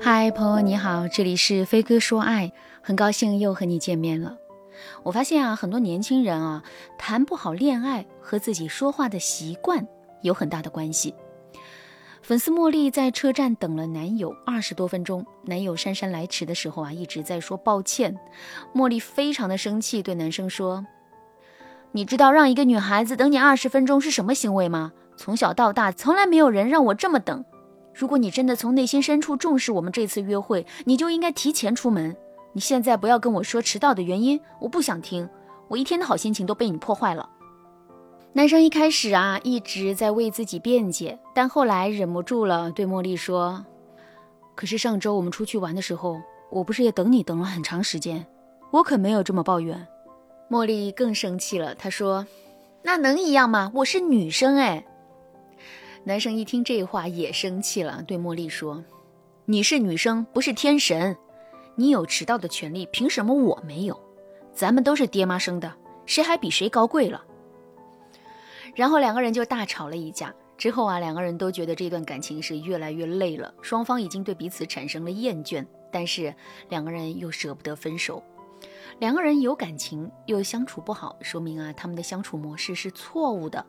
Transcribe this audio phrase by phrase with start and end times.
[0.00, 4.36] 嗨，朋友你好，这里是飞哥说爱，很高兴又和你见面了。
[5.02, 6.62] 我发现啊，很多年轻人啊，
[6.96, 9.84] 谈不好恋爱和自己说话的习惯
[10.22, 11.16] 有很大的关系。
[12.22, 18.16] 粉丝茉莉在车站等了男友二十多分钟，男友姗姗来迟的时候啊，一直在说抱歉。
[18.72, 20.86] 茉莉非常的生气，对男生说
[21.90, 24.92] ：“你知道让一个女孩子等你二十分钟是什么行为吗？
[25.16, 27.44] 从小到大，从来没有人让我这么等。”
[27.98, 32.16] 如果你真的从内心深处重视我们这次约会，你就应该提前出门。
[32.52, 35.28] 你现在不要跟我说迟到的原因，我不想听。
[35.66, 37.28] 我一天的好心情都被你破坏了。
[38.34, 43.66] 男生一开始啊一直在为自己辩解，但后来忍不住了，对茉莉说
[44.54, 46.20] ：“可是上周我们出去玩的时候，
[46.52, 48.24] 我不是也等你等了很长时间？
[48.70, 49.88] 我可没有这么抱怨。”
[50.48, 52.24] 茉莉更生气了，她说
[52.84, 53.72] ：“那能一样吗？
[53.74, 54.86] 我是女生哎。”
[56.04, 58.84] 男生一听这话也生气了，对茉莉说
[59.44, 61.16] ：“你是女生，不是天神，
[61.74, 64.00] 你有迟到的权利，凭什么我没有？
[64.52, 65.74] 咱们都是爹妈生的，
[66.06, 67.24] 谁还比谁高贵了？”
[68.74, 70.34] 然后两个人就大吵了一架。
[70.56, 76.34] 之后啊，两个人都觉得这段感情是越来越累了，双方已经对彼此产生了厌倦，但是
[76.68, 78.20] 两个人又舍不得分手。
[78.98, 83.64] 两个人有感情又相处不好，说明啊，他们的相处模式是错误的。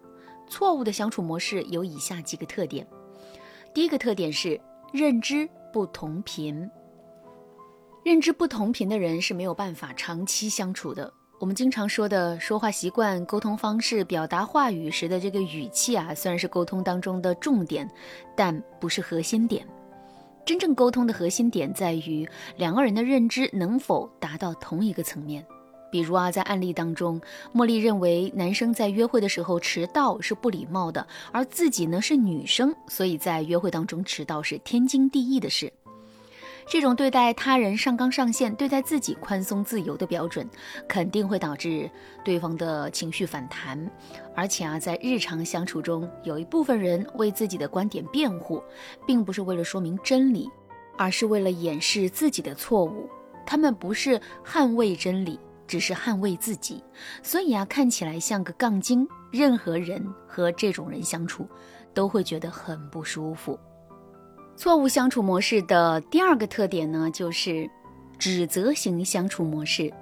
[0.50, 2.86] 错误的相处模式有以下几个特点：
[3.74, 4.60] 第一个特点是
[4.92, 6.70] 认知不同频。
[8.04, 11.14] 认知不同频的人是没有办法长期相处的。
[11.40, 17.90] 我们经常说的说话习惯、沟通方式、表达话语时的这个语气啊，虽然是沟通当中的重点，
[18.36, 19.66] 但不是核心点。
[20.46, 22.28] 真正沟通的核心点在于
[22.58, 25.46] 两个人的认知能否达到同一个层面。
[25.92, 27.20] 比如啊，在案例当中，
[27.54, 35.72] 茉莉认为男生在约会的时候迟到是不礼貌的，而自己呢是女生，所以在约会当中迟到是天经地义的事。
[36.72, 40.48] 这种对待他人上纲上线、对待自己宽松自由的标准，
[40.88, 41.90] 肯定会导致
[42.24, 43.90] 对方的情绪反弹。
[44.36, 48.62] 而且啊，在日常相处中，有一部分人为自己的观点辩护，
[49.08, 50.48] 并不是为了说明真理，
[50.96, 53.10] 而是为了掩饰自己的错误。
[53.48, 55.40] 他们不是捍卫真理。
[55.70, 56.84] 只是捍卫自己，
[57.22, 59.08] 所以啊，看起来像个杠精。
[59.32, 61.48] 任何人和这种人相处，
[61.94, 63.60] 都会觉得很不舒服。
[64.56, 67.70] 错误相处模式的第二个特点呢，就是
[68.18, 69.94] 指责型相处模式。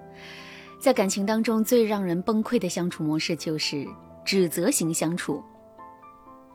[0.80, 3.86] 在感情当中，最让人崩溃的相处模式就是
[4.24, 5.44] 指责型相处。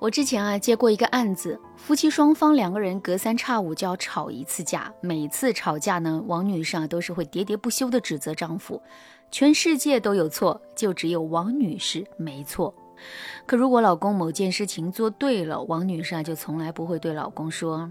[0.03, 8.83] 我之前啊接过一个案子，夫妻双方两个人隔三差五就要吵一次架，每次吵架呢，王女士啊都是会喋喋不休的指责丈夫，
[9.31, 12.75] 全世界都有错，就只有王女士没错。
[13.47, 17.89] 可如果老公某件事情做对了，王女士啊就从来不会对老公说：“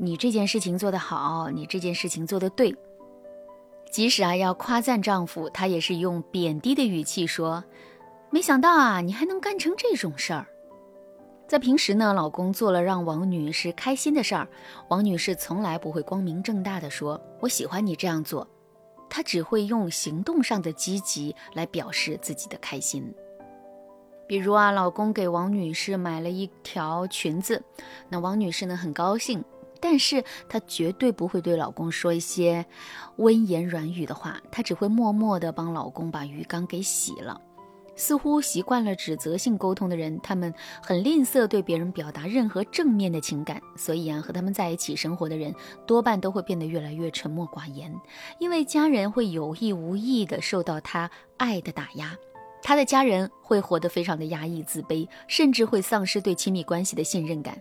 [0.00, 2.74] 你这件事情做得好，你这件事情做得对。”
[3.92, 7.62] 即使啊要夸赞丈夫，她也是用贬低的语气说
[8.32, 10.46] ：“没想到啊你还能干成这种事儿。”
[11.50, 14.46] 在平时呢，老公做了让王女士开心的事儿，
[14.86, 18.46] 王女士从来不会光明正大的说“我喜欢你这样做”，
[19.10, 23.12] 她只会用行动上的积极来表示自己的开心。
[24.28, 27.60] 比如啊，老公给王女士买了一条裙子，
[28.08, 29.44] 那王女士呢很高兴，
[29.80, 32.64] 但是她绝对不会对老公说一些
[33.16, 37.40] 温言软语的话，她只会默默的帮老公把鱼缸给洗了。
[38.00, 40.52] 似乎习惯了指责性沟通的人，他们
[40.82, 45.54] 很吝啬对别人表达任何正面的情感，所以啊，和他们在一起生活的人
[45.86, 47.94] 多半都会变得越来越沉默寡言，
[48.38, 52.16] 因为家人会有意无意的受到他爱的打压，
[52.62, 57.60] 他的家人会活得非常的压抑、自卑，甚至会丧失对亲密关系的信任感。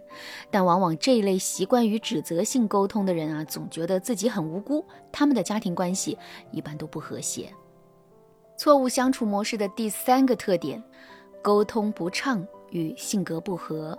[0.50, 6.18] 但往往这一类习惯于指责性沟通的人啊，总觉得自己很无辜，他们的家庭关系
[6.52, 7.54] 一般都不和谐。
[8.59, 10.84] 错误相处模式的第三个特点，
[11.42, 13.97] 沟通不畅与性格不合。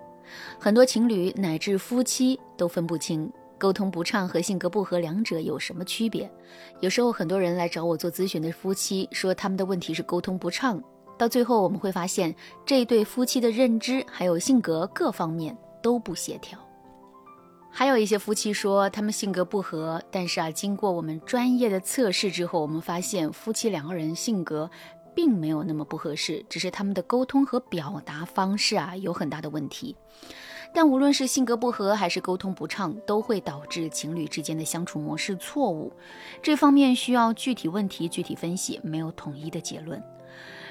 [0.58, 6.30] 很多情侣乃至夫妻都分不清沟通不畅和性格不合两者有什么区别。
[6.80, 10.78] 有时候很多人来找我做咨询的夫妻说他们的问题是沟通不畅，
[11.16, 12.36] 到最后我们会发现
[12.66, 16.58] 这对夫妻的认知还有性格各方面都不协调。
[17.72, 24.70] 还有一些夫妻说他们性格不合，但是啊，经过我们专业的测试之后，我们发现夫妻两个人性格
[25.14, 29.96] 并没有那么不合适，只是他们的沟通和表达方式啊有很大的问题。
[30.72, 35.92] 但无论是性格不合还是沟通不畅，都会导致情侣之间的相处模式错误。
[36.42, 40.02] 这方面需要具体问题具体分析，没有统一的结论。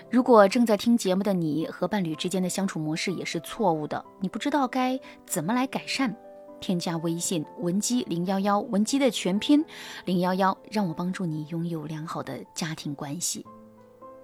[0.09, 6.15] 如果正在听节目的你和伴侣之间的相处模式也是错误的，你不知道该怎么来改善。
[6.59, 9.63] 添加微信文姬零幺幺，文姬的全拼
[10.05, 13.45] 零幺幺，让我帮助你拥有良好的家庭关系。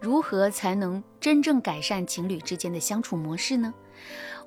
[0.01, 3.73] 如何才能真正改善情侣之间的相处模式呢？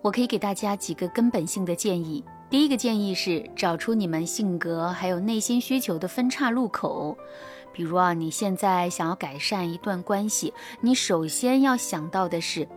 [0.02, 2.22] 我可以给大家几个根本性的建议。
[2.48, 7.16] 第一个建议是找出你们性格还有内心需求的分岔路口。
[7.72, 12.68] 比如啊，你现在想要改善一段关系，你首先要想到的是，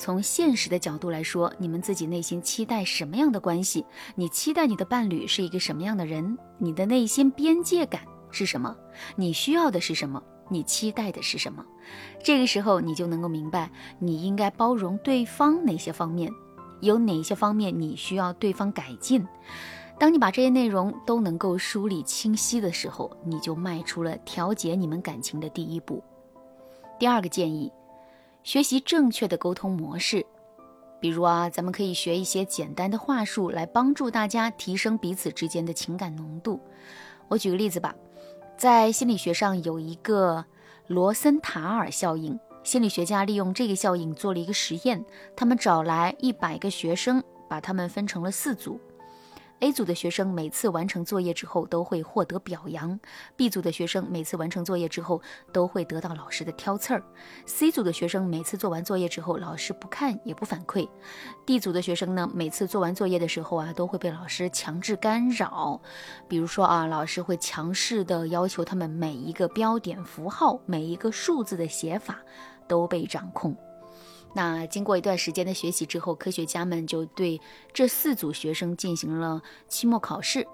[0.00, 3.84] 从现实的角度来说，你们自己内心期待什么样的关系？
[4.14, 6.38] 你期待你的伴侣是一个什么样的人？
[6.56, 8.00] 你的内心边界感
[8.30, 8.74] 是什么？
[9.14, 10.22] 你需要的是什么？
[10.48, 11.62] 你期待的是什么？
[12.24, 16.32] 这个时候，你就能够明白，你应该包容对方哪些方面，
[16.80, 19.22] 有哪些方面你需要对方改进。
[19.98, 26.02] 当你把这些内容都能够梳理清晰的时候，你就迈出了调节你们感情的第一步。
[26.98, 27.70] 第二个建议，
[28.42, 30.24] 学习正确的沟通模式。
[31.00, 36.60] 比如啊，咱们可以学一些简单的话术来帮助大家提升彼此之间的情感浓度。
[37.28, 37.94] 我举个例子吧，
[38.58, 40.44] 在心理学上有一个
[40.88, 45.02] 罗森塔尔效应，心理学家利用这个效应做了一个实验，
[45.34, 48.78] 他们找来一百个学生，把他们分成了四组。
[49.60, 52.98] A 组的学生每次完成作业之后都会获得表扬
[53.36, 55.20] ，B 组的学生每次完成作业之后
[55.52, 57.02] 都会得到老师的挑刺儿
[57.44, 60.88] ，C 组的学生每次做完作业之后老师不看也不反馈
[61.44, 65.78] ，D 组的学生呢每次做完作业的时候啊都会被老师强制干扰，
[66.26, 72.18] 比如说啊老师会强势的要求他们每一个标点符号每一个数字的写法
[72.66, 73.54] 都被掌控。
[74.32, 77.40] 那经过一段时间的学习之后，科学家们就对
[77.72, 80.46] 这四组学生进行了期末考试。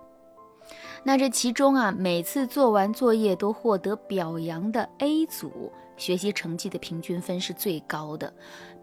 [1.04, 8.34] 那这其中啊，每次做完作业都获得表扬的 A 组，学习成绩的平均分是最高的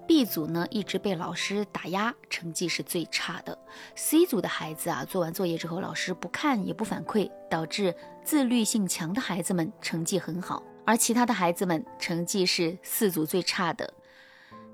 [0.07, 3.57] ；B 组呢，一直被老师打压，成绩是最差的
[3.97, 7.93] ；C 组的孩子啊，做完作业之后，老师不看也不反馈，导致
[8.23, 13.93] 自律性强的孩子们成绩很好，而其他的孩子们成绩是四组最差的。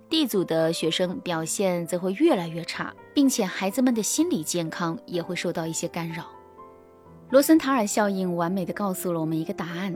[0.09, 6.25] D 组的学生表现则会越来越差，并且孩子们的心理健康也会受到一些干扰。
[7.29, 9.95] 罗森塔尔效应完美的告诉了我们一个答案：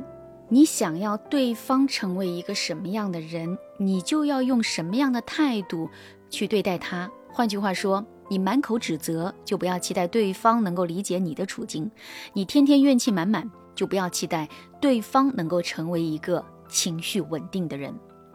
[0.49, 5.89] 你想要对方成为一个什么样的人，你就要用什么样的态度
[6.29, 7.09] 去对待他。
[7.31, 11.89] 换句话说，你满口指责，就不要期待对方能够理解你的处境；
[12.33, 14.47] 你天天怨气满满，就不要期待
[14.79, 17.91] 对方能够成为一个情绪稳定的人。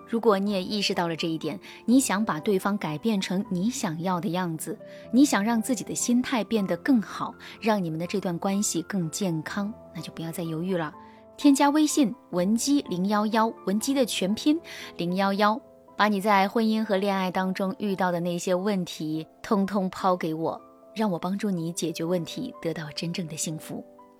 [0.09, 4.79] 如果你也意识到了这一点，你想把对方改变成你想要的样子，
[5.13, 10.93] 你想让自己的心态变得更好，让你们的这段关系更健康，那就不要再犹豫了，
[11.37, 14.59] 添加微信文姬零幺幺，文姬的全拼
[14.97, 15.61] 零幺幺，
[15.97, 20.59] 把你在婚姻和恋爱当中遇到的那些问题通通抛给我，
[20.95, 23.85] 让我帮助你解决问题，得到真正的幸福。